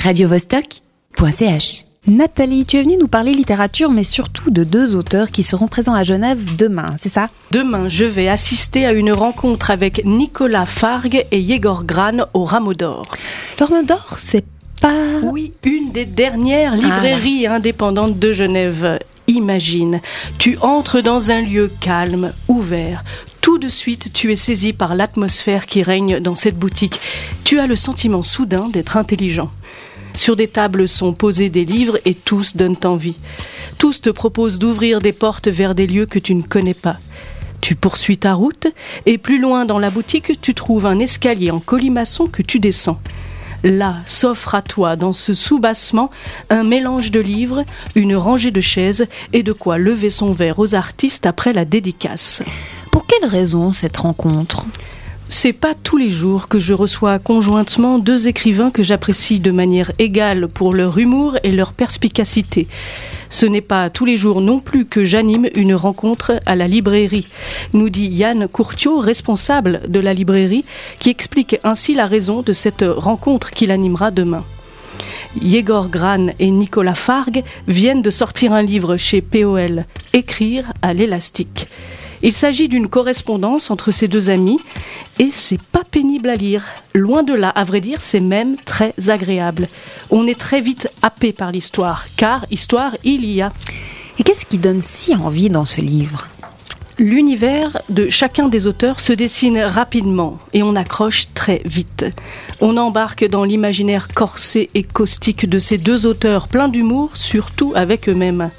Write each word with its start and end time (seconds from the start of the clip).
radiovostok.ch. 0.00 1.84
Nathalie, 2.06 2.64
tu 2.64 2.78
es 2.78 2.82
venue 2.82 2.96
nous 2.96 3.06
parler 3.06 3.34
littérature, 3.34 3.90
mais 3.90 4.04
surtout 4.04 4.50
de 4.50 4.64
deux 4.64 4.96
auteurs 4.96 5.30
qui 5.30 5.42
seront 5.42 5.68
présents 5.68 5.92
à 5.92 6.04
Genève 6.04 6.56
demain, 6.56 6.94
c'est 6.96 7.10
ça? 7.10 7.26
Demain, 7.50 7.88
je 7.88 8.06
vais 8.06 8.26
assister 8.26 8.86
à 8.86 8.92
une 8.92 9.12
rencontre 9.12 9.70
avec 9.70 10.06
Nicolas 10.06 10.64
Fargue 10.64 11.26
et 11.30 11.40
Yegor 11.40 11.84
Gran 11.84 12.26
au 12.32 12.44
Rameau 12.44 12.72
d'Or. 12.72 13.02
Le 13.58 13.66
Rameau 13.66 13.82
d'Or, 13.82 14.14
c'est 14.16 14.46
pas... 14.80 14.94
Oui, 15.22 15.52
une 15.64 15.92
des 15.92 16.06
dernières 16.06 16.76
librairies 16.76 17.46
indépendantes 17.46 18.18
de 18.18 18.32
Genève. 18.32 18.98
Imagine, 19.26 20.00
tu 20.38 20.56
entres 20.62 21.02
dans 21.02 21.30
un 21.30 21.42
lieu 21.42 21.70
calme, 21.80 22.32
ouvert. 22.48 23.04
Tout 23.42 23.58
de 23.58 23.68
suite, 23.68 24.14
tu 24.14 24.32
es 24.32 24.36
saisi 24.36 24.72
par 24.72 24.94
l'atmosphère 24.94 25.66
qui 25.66 25.82
règne 25.82 26.20
dans 26.20 26.34
cette 26.34 26.58
boutique. 26.58 27.00
Tu 27.44 27.58
as 27.60 27.66
le 27.66 27.76
sentiment 27.76 28.22
soudain 28.22 28.70
d'être 28.70 28.96
intelligent. 28.96 29.50
Sur 30.14 30.36
des 30.36 30.48
tables 30.48 30.88
sont 30.88 31.12
posés 31.12 31.50
des 31.50 31.64
livres 31.64 31.98
et 32.04 32.14
tous 32.14 32.56
donnent 32.56 32.76
envie. 32.84 33.16
Tous 33.78 34.00
te 34.00 34.10
proposent 34.10 34.58
d'ouvrir 34.58 35.00
des 35.00 35.12
portes 35.12 35.48
vers 35.48 35.74
des 35.74 35.86
lieux 35.86 36.06
que 36.06 36.18
tu 36.18 36.34
ne 36.34 36.42
connais 36.42 36.74
pas. 36.74 36.98
Tu 37.60 37.74
poursuis 37.74 38.18
ta 38.18 38.34
route 38.34 38.66
et 39.06 39.18
plus 39.18 39.40
loin 39.40 39.64
dans 39.64 39.78
la 39.78 39.90
boutique, 39.90 40.40
tu 40.40 40.54
trouves 40.54 40.86
un 40.86 40.98
escalier 40.98 41.50
en 41.50 41.60
colimaçon 41.60 42.26
que 42.26 42.42
tu 42.42 42.58
descends. 42.58 43.00
Là 43.62 43.98
s'offre 44.06 44.54
à 44.54 44.62
toi, 44.62 44.96
dans 44.96 45.12
ce 45.12 45.34
soubassement, 45.34 46.10
un 46.48 46.64
mélange 46.64 47.10
de 47.10 47.20
livres, 47.20 47.64
une 47.94 48.16
rangée 48.16 48.50
de 48.50 48.60
chaises 48.60 49.06
et 49.34 49.42
de 49.42 49.52
quoi 49.52 49.76
lever 49.76 50.10
son 50.10 50.32
verre 50.32 50.58
aux 50.58 50.74
artistes 50.74 51.26
après 51.26 51.52
la 51.52 51.66
dédicace. 51.66 52.42
Pour 52.90 53.06
quelle 53.06 53.28
raison 53.28 53.72
cette 53.72 53.98
rencontre? 53.98 54.66
C'est 55.30 55.52
pas 55.52 55.74
tous 55.74 55.96
les 55.96 56.10
jours 56.10 56.48
que 56.48 56.58
je 56.58 56.74
reçois 56.74 57.20
conjointement 57.20 58.00
deux 58.00 58.26
écrivains 58.26 58.72
que 58.72 58.82
j'apprécie 58.82 59.38
de 59.38 59.52
manière 59.52 59.92
égale 60.00 60.48
pour 60.48 60.74
leur 60.74 60.98
humour 60.98 61.38
et 61.44 61.52
leur 61.52 61.72
perspicacité. 61.72 62.66
Ce 63.30 63.46
n'est 63.46 63.60
pas 63.60 63.90
tous 63.90 64.04
les 64.04 64.16
jours 64.16 64.40
non 64.40 64.58
plus 64.58 64.86
que 64.86 65.04
j'anime 65.04 65.48
une 65.54 65.74
rencontre 65.74 66.40
à 66.46 66.56
la 66.56 66.66
librairie, 66.66 67.28
nous 67.72 67.90
dit 67.90 68.08
Yann 68.08 68.48
Courtiot, 68.48 68.98
responsable 68.98 69.82
de 69.86 70.00
la 70.00 70.14
librairie, 70.14 70.64
qui 70.98 71.10
explique 71.10 71.58
ainsi 71.62 71.94
la 71.94 72.06
raison 72.06 72.42
de 72.42 72.52
cette 72.52 72.84
rencontre 72.84 73.52
qu'il 73.52 73.70
animera 73.70 74.10
demain. 74.10 74.44
Yegor 75.40 75.90
Gran 75.90 76.26
et 76.40 76.50
Nicolas 76.50 76.96
Fargue 76.96 77.44
viennent 77.68 78.02
de 78.02 78.10
sortir 78.10 78.52
un 78.52 78.62
livre 78.62 78.96
chez 78.96 79.20
POL, 79.20 79.84
Écrire 80.12 80.72
à 80.82 80.92
l'élastique. 80.92 81.68
Il 82.22 82.34
s'agit 82.34 82.68
d'une 82.68 82.88
correspondance 82.88 83.70
entre 83.70 83.92
ces 83.92 84.08
deux 84.08 84.28
amis 84.28 84.58
et 85.18 85.30
c'est 85.30 85.60
pas 85.60 85.84
pénible 85.90 86.28
à 86.28 86.36
lire. 86.36 86.64
Loin 86.94 87.22
de 87.22 87.32
là, 87.32 87.48
à 87.48 87.64
vrai 87.64 87.80
dire, 87.80 88.02
c'est 88.02 88.20
même 88.20 88.56
très 88.64 88.92
agréable. 89.08 89.68
On 90.10 90.26
est 90.26 90.38
très 90.38 90.60
vite 90.60 90.88
happé 91.02 91.32
par 91.32 91.50
l'histoire, 91.50 92.06
car 92.16 92.44
histoire 92.50 92.96
il 93.04 93.24
y 93.24 93.40
a. 93.40 93.50
Et 94.18 94.22
qu'est-ce 94.22 94.44
qui 94.44 94.58
donne 94.58 94.82
si 94.82 95.14
envie 95.14 95.48
dans 95.48 95.64
ce 95.64 95.80
livre? 95.80 96.28
L'univers 96.98 97.80
de 97.88 98.10
chacun 98.10 98.48
des 98.48 98.66
auteurs 98.66 99.00
se 99.00 99.14
dessine 99.14 99.58
rapidement 99.58 100.38
et 100.52 100.62
on 100.62 100.76
accroche 100.76 101.32
très 101.32 101.62
vite. 101.64 102.04
On 102.60 102.76
embarque 102.76 103.26
dans 103.26 103.44
l'imaginaire 103.44 104.08
corsé 104.08 104.68
et 104.74 104.82
caustique 104.82 105.48
de 105.48 105.58
ces 105.58 105.78
deux 105.78 106.04
auteurs 106.04 106.48
pleins 106.48 106.68
d'humour, 106.68 107.16
surtout 107.16 107.72
avec 107.74 108.10
eux-mêmes. 108.10 108.50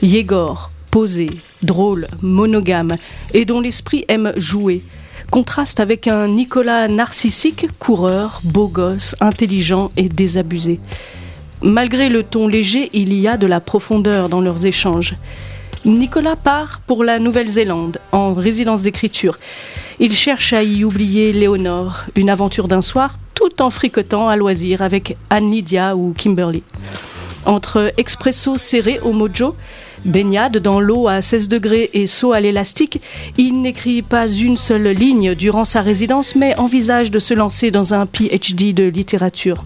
Yegor, 0.00 0.70
posé, 0.90 1.28
drôle, 1.62 2.06
monogame, 2.22 2.96
et 3.34 3.44
dont 3.44 3.60
l'esprit 3.60 4.04
aime 4.08 4.32
jouer, 4.36 4.82
contraste 5.30 5.80
avec 5.80 6.06
un 6.06 6.28
Nicolas 6.28 6.88
narcissique, 6.88 7.66
coureur, 7.78 8.40
beau 8.44 8.68
gosse, 8.68 9.16
intelligent 9.20 9.90
et 9.96 10.08
désabusé. 10.08 10.80
Malgré 11.62 12.08
le 12.08 12.22
ton 12.22 12.48
léger, 12.48 12.90
il 12.92 13.14
y 13.14 13.26
a 13.26 13.36
de 13.36 13.46
la 13.46 13.60
profondeur 13.60 14.28
dans 14.28 14.40
leurs 14.40 14.66
échanges. 14.66 15.14
Nicolas 15.84 16.36
part 16.36 16.80
pour 16.86 17.04
la 17.04 17.18
Nouvelle-Zélande, 17.18 17.98
en 18.12 18.34
résidence 18.34 18.82
d'écriture. 18.82 19.38
Il 19.98 20.12
cherche 20.12 20.52
à 20.52 20.62
y 20.62 20.84
oublier 20.84 21.32
Léonore, 21.32 22.04
une 22.16 22.28
aventure 22.28 22.68
d'un 22.68 22.82
soir, 22.82 23.16
tout 23.34 23.62
en 23.62 23.70
fricotant 23.70 24.28
à 24.28 24.36
loisir 24.36 24.82
avec 24.82 25.16
Anne 25.30 25.50
Lydia 25.50 25.96
ou 25.96 26.12
Kimberly. 26.12 26.62
Entre 27.44 27.92
expresso 27.96 28.56
serré 28.56 28.98
au 29.00 29.12
mojo, 29.12 29.54
baignade 30.06 30.58
dans 30.58 30.80
l'eau 30.80 31.08
à 31.08 31.20
16 31.20 31.48
degrés 31.48 31.90
et 31.92 32.06
saut 32.06 32.32
à 32.32 32.40
l'élastique, 32.40 33.00
il 33.36 33.60
n'écrit 33.60 34.02
pas 34.02 34.28
une 34.28 34.56
seule 34.56 34.88
ligne 34.88 35.34
durant 35.34 35.64
sa 35.64 35.82
résidence, 35.82 36.36
mais 36.36 36.58
envisage 36.58 37.10
de 37.10 37.18
se 37.18 37.34
lancer 37.34 37.70
dans 37.70 37.94
un 37.94 38.06
PhD 38.06 38.72
de 38.72 38.84
littérature. 38.84 39.64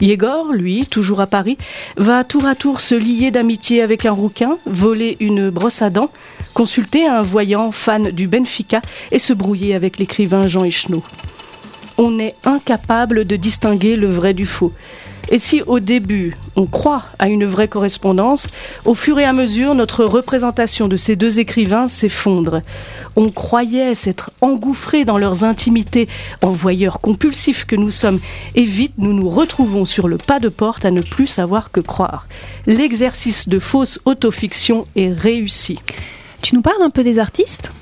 Yegor, 0.00 0.52
lui, 0.52 0.86
toujours 0.86 1.20
à 1.20 1.26
Paris, 1.26 1.58
va 1.96 2.24
tour 2.24 2.46
à 2.46 2.54
tour 2.54 2.80
se 2.80 2.94
lier 2.94 3.30
d'amitié 3.30 3.82
avec 3.82 4.06
un 4.06 4.12
rouquin, 4.12 4.56
voler 4.64 5.16
une 5.20 5.50
brosse 5.50 5.82
à 5.82 5.90
dents, 5.90 6.10
consulter 6.54 7.06
un 7.06 7.22
voyant 7.22 7.70
fan 7.70 8.10
du 8.10 8.26
Benfica 8.26 8.80
et 9.12 9.18
se 9.18 9.34
brouiller 9.34 9.74
avec 9.74 9.98
l'écrivain 9.98 10.46
Jean 10.46 10.64
Echenot. 10.64 11.02
On 12.02 12.18
est 12.18 12.34
incapable 12.44 13.26
de 13.26 13.36
distinguer 13.36 13.94
le 13.94 14.06
vrai 14.06 14.32
du 14.32 14.46
faux. 14.46 14.72
Et 15.28 15.38
si 15.38 15.60
au 15.60 15.80
début 15.80 16.34
on 16.56 16.64
croit 16.64 17.02
à 17.18 17.28
une 17.28 17.44
vraie 17.44 17.68
correspondance, 17.68 18.48
au 18.86 18.94
fur 18.94 19.18
et 19.18 19.26
à 19.26 19.34
mesure 19.34 19.74
notre 19.74 20.06
représentation 20.06 20.88
de 20.88 20.96
ces 20.96 21.14
deux 21.14 21.40
écrivains 21.40 21.88
s'effondre. 21.88 22.62
On 23.16 23.28
croyait 23.30 23.94
s'être 23.94 24.30
engouffrés 24.40 25.04
dans 25.04 25.18
leurs 25.18 25.44
intimités, 25.44 26.08
envoyeurs 26.40 27.00
compulsifs 27.00 27.66
que 27.66 27.76
nous 27.76 27.90
sommes, 27.90 28.20
et 28.54 28.64
vite 28.64 28.94
nous 28.96 29.12
nous 29.12 29.28
retrouvons 29.28 29.84
sur 29.84 30.08
le 30.08 30.16
pas 30.16 30.40
de 30.40 30.48
porte 30.48 30.86
à 30.86 30.90
ne 30.90 31.02
plus 31.02 31.26
savoir 31.26 31.70
que 31.70 31.80
croire. 31.80 32.28
L'exercice 32.66 33.46
de 33.46 33.58
fausse 33.58 34.00
autofiction 34.06 34.86
est 34.96 35.12
réussi. 35.12 35.78
Tu 36.40 36.54
nous 36.54 36.62
parles 36.62 36.82
un 36.82 36.88
peu 36.88 37.04
des 37.04 37.18
artistes? 37.18 37.74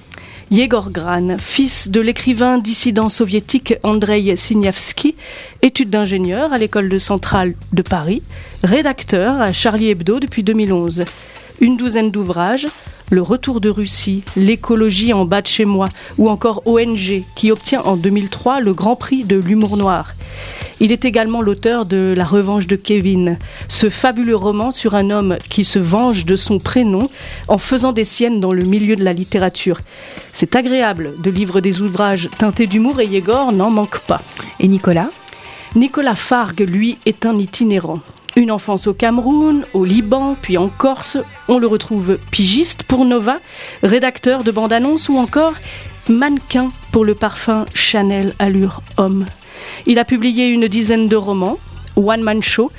Yegor 0.50 0.90
Gran, 0.90 1.36
fils 1.38 1.90
de 1.90 2.00
l'écrivain 2.00 2.56
dissident 2.56 3.10
soviétique 3.10 3.74
Andrei 3.82 4.34
Signavsky, 4.34 5.14
études 5.60 5.90
d'ingénieur 5.90 6.54
à 6.54 6.58
l'école 6.58 6.88
de 6.88 6.98
centrale 6.98 7.52
de 7.74 7.82
Paris, 7.82 8.22
rédacteur 8.64 9.42
à 9.42 9.52
Charlie 9.52 9.90
Hebdo 9.90 10.20
depuis 10.20 10.42
2011. 10.42 11.04
Une 11.60 11.76
douzaine 11.76 12.10
d'ouvrages, 12.10 12.66
Le 13.10 13.20
retour 13.20 13.60
de 13.60 13.68
Russie, 13.68 14.22
L'écologie 14.36 15.12
en 15.12 15.26
bas 15.26 15.42
de 15.42 15.46
chez 15.46 15.66
moi 15.66 15.90
ou 16.16 16.30
encore 16.30 16.62
ONG 16.64 17.24
qui 17.34 17.52
obtient 17.52 17.82
en 17.82 17.98
2003 17.98 18.60
le 18.60 18.72
Grand 18.72 18.96
Prix 18.96 19.24
de 19.24 19.36
l'humour 19.36 19.76
noir. 19.76 20.14
Il 20.80 20.92
est 20.92 21.04
également 21.04 21.42
l'auteur 21.42 21.86
de 21.86 22.14
La 22.16 22.24
revanche 22.24 22.68
de 22.68 22.76
Kevin, 22.76 23.36
ce 23.68 23.90
fabuleux 23.90 24.36
roman 24.36 24.70
sur 24.70 24.94
un 24.94 25.10
homme 25.10 25.36
qui 25.48 25.64
se 25.64 25.80
venge 25.80 26.24
de 26.24 26.36
son 26.36 26.58
prénom 26.58 27.10
en 27.48 27.58
faisant 27.58 27.92
des 27.92 28.04
siennes 28.04 28.40
dans 28.40 28.52
le 28.52 28.64
milieu 28.64 28.94
de 28.94 29.02
la 29.02 29.12
littérature. 29.12 29.80
C'est 30.32 30.54
agréable 30.54 31.14
de 31.20 31.30
livrer 31.30 31.62
des 31.62 31.80
ouvrages 31.80 32.30
teintés 32.38 32.68
d'humour 32.68 33.00
et 33.00 33.06
Yegor 33.06 33.50
n'en 33.50 33.70
manque 33.70 34.00
pas. 34.00 34.22
Et 34.60 34.68
Nicolas? 34.68 35.10
Nicolas 35.74 36.14
Fargue, 36.14 36.60
lui, 36.60 36.98
est 37.06 37.26
un 37.26 37.38
itinérant. 37.38 37.98
Une 38.36 38.52
enfance 38.52 38.86
au 38.86 38.94
Cameroun, 38.94 39.64
au 39.74 39.84
Liban, 39.84 40.36
puis 40.40 40.58
en 40.58 40.68
Corse. 40.68 41.18
On 41.48 41.58
le 41.58 41.66
retrouve 41.66 42.18
pigiste 42.30 42.84
pour 42.84 43.04
Nova, 43.04 43.40
rédacteur 43.82 44.44
de 44.44 44.52
bande-annonce 44.52 45.08
ou 45.08 45.16
encore 45.16 45.54
mannequin 46.08 46.72
pour 46.92 47.04
le 47.04 47.16
parfum 47.16 47.66
Chanel 47.74 48.34
Allure 48.38 48.80
Homme. 48.96 49.26
Il 49.86 49.98
a 49.98 50.04
publié 50.04 50.48
une 50.48 50.68
dizaine 50.68 51.08
de 51.08 51.16
romans, 51.16 51.58
One 51.96 52.22
Man 52.22 52.42
Show, 52.42 52.70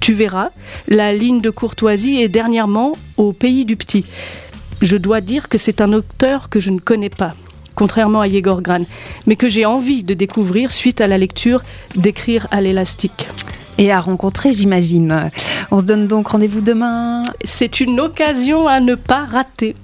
Tu 0.00 0.12
verras, 0.14 0.50
La 0.88 1.12
ligne 1.12 1.40
de 1.40 1.50
courtoisie 1.50 2.20
et 2.20 2.28
dernièrement 2.28 2.92
Au 3.16 3.32
pays 3.32 3.64
du 3.64 3.76
petit. 3.76 4.06
Je 4.82 4.96
dois 4.96 5.20
dire 5.20 5.48
que 5.48 5.58
c'est 5.58 5.80
un 5.80 5.92
auteur 5.92 6.48
que 6.48 6.60
je 6.60 6.70
ne 6.70 6.80
connais 6.80 7.10
pas, 7.10 7.34
contrairement 7.74 8.20
à 8.20 8.28
Yegor 8.28 8.60
Gran, 8.60 8.84
mais 9.26 9.36
que 9.36 9.48
j'ai 9.48 9.64
envie 9.64 10.02
de 10.02 10.14
découvrir 10.14 10.70
suite 10.70 11.00
à 11.00 11.06
la 11.06 11.16
lecture 11.16 11.62
d'Écrire 11.94 12.46
à 12.50 12.60
l'élastique. 12.60 13.26
Et 13.78 13.92
à 13.92 14.00
rencontrer, 14.00 14.52
j'imagine. 14.52 15.30
On 15.70 15.80
se 15.80 15.84
donne 15.84 16.06
donc 16.06 16.28
rendez-vous 16.28 16.62
demain. 16.62 17.22
C'est 17.44 17.80
une 17.80 18.00
occasion 18.00 18.66
à 18.66 18.80
ne 18.80 18.94
pas 18.94 19.24
rater. 19.24 19.74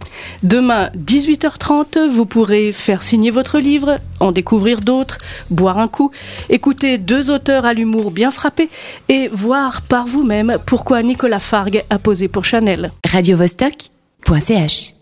Demain, 0.42 0.90
18h30, 0.96 2.08
vous 2.08 2.24
pourrez 2.24 2.72
faire 2.72 3.02
signer 3.02 3.30
votre 3.30 3.58
livre, 3.58 3.96
en 4.20 4.32
découvrir 4.32 4.80
d'autres, 4.80 5.18
boire 5.50 5.78
un 5.78 5.88
coup, 5.88 6.10
écouter 6.48 6.98
deux 6.98 7.30
auteurs 7.30 7.66
à 7.66 7.74
l'humour 7.74 8.10
bien 8.10 8.30
frappé 8.30 8.70
et 9.08 9.28
voir 9.28 9.82
par 9.82 10.06
vous-même 10.06 10.58
pourquoi 10.64 11.02
Nicolas 11.02 11.40
Fargue 11.40 11.84
a 11.90 11.98
posé 11.98 12.28
pour 12.28 12.44
Chanel. 12.44 12.92
radiovostok.ch 13.04 15.01